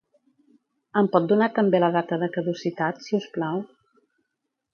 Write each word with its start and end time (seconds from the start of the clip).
Em 1.01 1.09
pot 1.15 1.27
donar 1.31 1.49
també 1.57 1.81
la 1.83 1.91
data 1.99 2.19
de 2.25 2.31
caducitat, 2.39 3.05
si 3.09 3.19
us 3.21 3.29
plau? 3.37 3.63